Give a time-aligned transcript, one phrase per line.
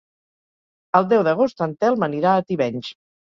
[0.99, 2.91] El deu d'agost en Telm anirà a Tivenys.